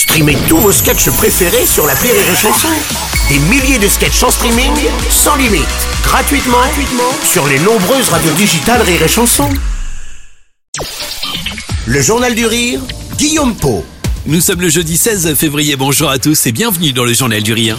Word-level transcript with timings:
Streamez 0.00 0.38
tous 0.48 0.56
vos 0.56 0.72
sketchs 0.72 1.10
préférés 1.10 1.66
sur 1.66 1.86
la 1.86 1.92
Rire 1.92 2.14
et 2.14 2.34
Chanson. 2.34 2.68
Des 3.28 3.38
milliers 3.38 3.78
de 3.78 3.86
sketchs 3.86 4.22
en 4.22 4.30
streaming, 4.30 4.72
sans 5.10 5.36
limite, 5.36 5.66
gratuitement, 6.02 6.56
gratuitement 6.56 7.12
sur 7.22 7.46
les 7.46 7.58
nombreuses 7.58 8.08
radios 8.08 8.32
digitales 8.32 8.80
Rire 8.80 9.02
et 9.02 9.08
Chanson. 9.08 9.50
Le 11.84 12.00
Journal 12.00 12.34
du 12.34 12.46
Rire, 12.46 12.80
Guillaume 13.18 13.54
Po. 13.54 13.84
Nous 14.24 14.40
sommes 14.40 14.62
le 14.62 14.70
jeudi 14.70 14.96
16 14.96 15.34
février, 15.34 15.76
bonjour 15.76 16.08
à 16.08 16.18
tous 16.18 16.46
et 16.46 16.52
bienvenue 16.52 16.94
dans 16.94 17.04
le 17.04 17.12
Journal 17.12 17.42
du 17.42 17.52
Rire. 17.52 17.78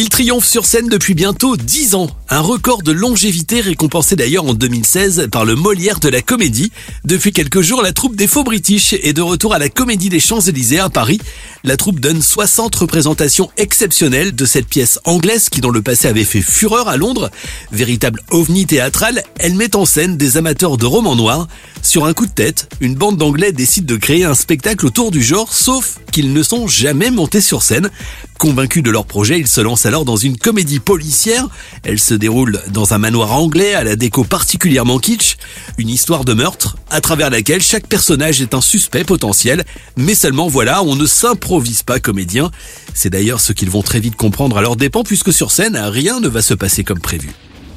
Il 0.00 0.10
triomphe 0.10 0.46
sur 0.46 0.64
scène 0.64 0.86
depuis 0.86 1.14
bientôt 1.14 1.56
10 1.56 1.96
ans, 1.96 2.08
un 2.28 2.38
record 2.38 2.84
de 2.84 2.92
longévité 2.92 3.60
récompensé 3.60 4.14
d'ailleurs 4.14 4.44
en 4.44 4.54
2016 4.54 5.26
par 5.32 5.44
le 5.44 5.56
Molière 5.56 5.98
de 5.98 6.08
la 6.08 6.22
comédie. 6.22 6.70
Depuis 7.04 7.32
quelques 7.32 7.62
jours, 7.62 7.82
la 7.82 7.92
troupe 7.92 8.14
des 8.14 8.28
faux 8.28 8.44
british 8.44 8.92
est 8.92 9.12
de 9.12 9.22
retour 9.22 9.54
à 9.54 9.58
la 9.58 9.68
Comédie 9.68 10.08
des 10.08 10.20
Champs-Élysées 10.20 10.78
à 10.78 10.88
Paris. 10.88 11.20
La 11.64 11.76
troupe 11.76 11.98
donne 11.98 12.22
60 12.22 12.76
représentations 12.76 13.50
exceptionnelles 13.56 14.36
de 14.36 14.44
cette 14.44 14.68
pièce 14.68 15.00
anglaise 15.04 15.48
qui 15.48 15.60
dans 15.60 15.70
le 15.70 15.82
passé 15.82 16.06
avait 16.06 16.22
fait 16.22 16.42
fureur 16.42 16.86
à 16.86 16.96
Londres. 16.96 17.28
Véritable 17.72 18.22
ovni 18.30 18.66
théâtral, 18.66 19.24
elle 19.40 19.56
met 19.56 19.74
en 19.74 19.84
scène 19.84 20.16
des 20.16 20.36
amateurs 20.36 20.76
de 20.76 20.86
romans 20.86 21.16
noirs. 21.16 21.48
Sur 21.82 22.04
un 22.04 22.12
coup 22.12 22.26
de 22.26 22.32
tête, 22.32 22.68
une 22.80 22.94
bande 22.94 23.16
d'anglais 23.16 23.50
décide 23.50 23.86
de 23.86 23.96
créer 23.96 24.24
un 24.24 24.34
spectacle 24.34 24.86
autour 24.86 25.10
du 25.10 25.24
genre, 25.24 25.52
sauf 25.52 25.98
qu'ils 26.12 26.32
ne 26.32 26.42
sont 26.44 26.68
jamais 26.68 27.10
montés 27.10 27.40
sur 27.40 27.62
scène. 27.62 27.90
Convaincus 28.38 28.84
de 28.84 28.92
leur 28.92 29.04
projet, 29.04 29.40
ils 29.40 29.48
se 29.48 29.60
lancent 29.60 29.84
alors 29.84 30.04
dans 30.04 30.14
une 30.14 30.36
comédie 30.36 30.78
policière. 30.78 31.48
Elle 31.82 31.98
se 31.98 32.14
déroule 32.14 32.62
dans 32.68 32.94
un 32.94 32.98
manoir 32.98 33.32
anglais 33.32 33.74
à 33.74 33.82
la 33.82 33.96
déco 33.96 34.22
particulièrement 34.22 35.00
kitsch. 35.00 35.36
Une 35.76 35.88
histoire 35.88 36.24
de 36.24 36.34
meurtre 36.34 36.76
à 36.88 37.00
travers 37.00 37.30
laquelle 37.30 37.60
chaque 37.60 37.88
personnage 37.88 38.40
est 38.40 38.54
un 38.54 38.60
suspect 38.60 39.02
potentiel. 39.02 39.64
Mais 39.96 40.14
seulement 40.14 40.46
voilà, 40.46 40.84
on 40.84 40.94
ne 40.94 41.04
s'improvise 41.04 41.82
pas 41.82 41.98
comédien. 41.98 42.52
C'est 42.94 43.10
d'ailleurs 43.10 43.40
ce 43.40 43.52
qu'ils 43.52 43.70
vont 43.70 43.82
très 43.82 43.98
vite 43.98 44.14
comprendre 44.14 44.56
à 44.56 44.62
leur 44.62 44.76
dépens 44.76 45.02
puisque 45.02 45.32
sur 45.32 45.50
scène, 45.50 45.76
rien 45.76 46.20
ne 46.20 46.28
va 46.28 46.40
se 46.40 46.54
passer 46.54 46.84
comme 46.84 47.00
prévu. 47.00 47.32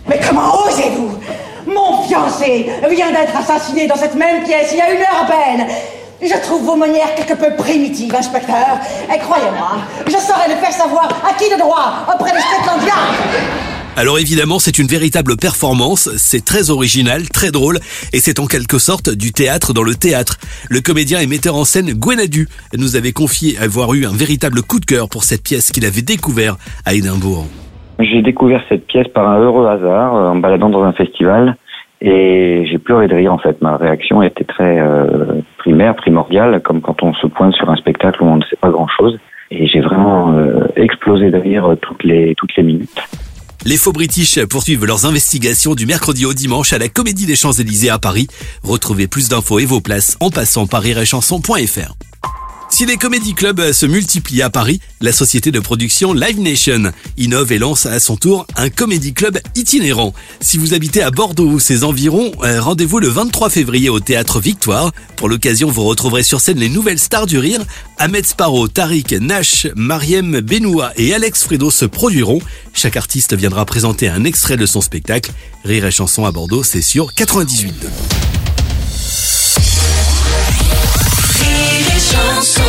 Mais 0.07 0.21
comment 0.27 0.53
osez-vous 0.67 1.17
Mon 1.65 2.03
fiancé 2.07 2.67
vient 2.87 3.11
d'être 3.11 3.35
assassiné 3.35 3.87
dans 3.87 3.97
cette 3.97 4.15
même 4.15 4.43
pièce 4.43 4.69
il 4.73 4.77
y 4.77 4.81
a 4.81 4.91
une 4.93 5.01
heure 5.01 5.23
à 5.23 5.25
peine. 5.25 5.67
Je 6.23 6.37
trouve 6.43 6.61
vos 6.63 6.75
manières 6.75 7.15
quelque 7.15 7.33
peu 7.33 7.55
primitives, 7.55 8.13
inspecteur. 8.13 8.79
Et 9.11 9.17
croyez-moi, 9.17 9.77
je 10.05 10.17
le 10.51 10.57
faire 10.57 10.71
savoir 10.71 11.07
à 11.23 11.33
qui 11.33 11.49
de 11.49 11.57
droit 11.57 12.05
auprès 12.13 12.31
des 12.31 12.39
Scotland 12.39 12.81
Yard. 12.85 13.15
Alors 13.97 14.19
évidemment, 14.19 14.59
c'est 14.59 14.79
une 14.79 14.87
véritable 14.87 15.35
performance, 15.35 16.09
c'est 16.15 16.43
très 16.43 16.71
original, 16.71 17.29
très 17.29 17.51
drôle, 17.51 17.75
et 18.13 18.19
c'est 18.19 18.39
en 18.39 18.45
quelque 18.47 18.79
sorte 18.79 19.09
du 19.09 19.31
théâtre 19.31 19.73
dans 19.73 19.83
le 19.83 19.95
théâtre. 19.95 20.37
Le 20.69 20.79
comédien 20.79 21.19
et 21.19 21.27
metteur 21.27 21.55
en 21.55 21.65
scène 21.65 21.91
Gwenadu 21.93 22.47
nous 22.77 22.95
avait 22.95 23.11
confié 23.11 23.57
avoir 23.59 23.93
eu 23.93 24.05
un 24.05 24.15
véritable 24.15 24.61
coup 24.61 24.79
de 24.79 24.85
cœur 24.85 25.09
pour 25.09 25.23
cette 25.23 25.43
pièce 25.43 25.71
qu'il 25.71 25.85
avait 25.85 26.01
découvert 26.01 26.55
à 26.85 26.93
Édimbourg. 26.93 27.45
J'ai 27.99 28.21
découvert 28.21 28.63
cette 28.69 28.87
pièce 28.87 29.07
par 29.09 29.29
un 29.29 29.39
heureux 29.39 29.67
hasard 29.67 30.13
en 30.13 30.35
baladant 30.35 30.69
dans 30.69 30.83
un 30.83 30.93
festival 30.93 31.57
et 32.01 32.65
j'ai 32.65 32.79
pleuré 32.79 33.07
de 33.07 33.15
rire 33.15 33.33
en 33.33 33.37
fait. 33.37 33.61
Ma 33.61 33.77
réaction 33.77 34.23
était 34.23 34.45
très 34.45 34.79
euh, 34.79 35.41
primaire, 35.59 35.95
primordiale, 35.95 36.61
comme 36.61 36.81
quand 36.81 37.03
on 37.03 37.13
se 37.13 37.27
pointe 37.27 37.53
sur 37.53 37.69
un 37.69 37.75
spectacle 37.75 38.23
où 38.23 38.25
on 38.25 38.37
ne 38.37 38.43
sait 38.43 38.55
pas 38.55 38.69
grand-chose. 38.69 39.19
Et 39.51 39.67
j'ai 39.67 39.81
vraiment 39.81 40.33
euh, 40.33 40.67
explosé 40.75 41.29
de 41.29 41.37
rire 41.37 41.75
toutes 41.81 42.03
les 42.03 42.33
toutes 42.35 42.55
les 42.55 42.63
minutes. 42.63 43.01
Les 43.63 43.77
faux 43.77 43.91
british 43.91 44.43
poursuivent 44.45 44.85
leurs 44.85 45.05
investigations 45.05 45.75
du 45.75 45.85
mercredi 45.85 46.25
au 46.25 46.33
dimanche 46.33 46.73
à 46.73 46.79
la 46.79 46.89
Comédie 46.89 47.27
des 47.27 47.35
Champs-Élysées 47.35 47.91
à 47.91 47.99
Paris. 47.99 48.27
Retrouvez 48.63 49.07
plus 49.07 49.29
d'infos 49.29 49.59
et 49.59 49.65
vos 49.65 49.81
places 49.81 50.17
en 50.19 50.31
passant 50.31 50.65
par 50.65 50.83
iréchanson.fr. 50.87 52.10
Si 52.81 52.87
les 52.87 52.97
comédie 52.97 53.35
clubs 53.35 53.73
se 53.73 53.85
multiplient 53.85 54.41
à 54.41 54.49
Paris, 54.49 54.79
la 55.01 55.11
société 55.11 55.51
de 55.51 55.59
production 55.59 56.13
Live 56.13 56.39
Nation 56.39 56.91
innove 57.15 57.51
et 57.51 57.59
lance 57.59 57.85
à 57.85 57.99
son 57.99 58.15
tour 58.15 58.47
un 58.55 58.71
comédie 58.71 59.13
club 59.13 59.37
itinérant. 59.53 60.15
Si 60.39 60.57
vous 60.57 60.73
habitez 60.73 61.03
à 61.03 61.11
Bordeaux 61.11 61.45
ou 61.45 61.59
ses 61.59 61.83
environs, 61.83 62.31
euh, 62.41 62.59
rendez-vous 62.59 62.97
le 62.97 63.07
23 63.07 63.51
février 63.51 63.89
au 63.89 63.99
Théâtre 63.99 64.39
Victoire. 64.39 64.91
Pour 65.15 65.29
l'occasion, 65.29 65.69
vous 65.69 65.83
retrouverez 65.83 66.23
sur 66.23 66.41
scène 66.41 66.57
les 66.57 66.69
nouvelles 66.69 66.97
stars 66.97 67.27
du 67.27 67.37
rire. 67.37 67.61
Ahmed 67.99 68.25
Sparrow, 68.25 68.67
Tariq, 68.67 69.15
Nash, 69.19 69.67
Mariem 69.75 70.39
Benoît 70.39 70.91
et 70.95 71.13
Alex 71.13 71.43
Fredo 71.43 71.69
se 71.69 71.85
produiront. 71.85 72.39
Chaque 72.73 72.97
artiste 72.97 73.35
viendra 73.35 73.63
présenter 73.65 74.09
un 74.09 74.23
extrait 74.23 74.57
de 74.57 74.65
son 74.65 74.81
spectacle. 74.81 75.31
Rire 75.63 75.85
et 75.85 75.91
chanson 75.91 76.25
à 76.25 76.31
Bordeaux, 76.31 76.63
c'est 76.63 76.81
sur 76.81 77.13
98. 77.13 77.75
Rire 81.39 81.87
et 81.95 81.99
chanson 81.99 82.60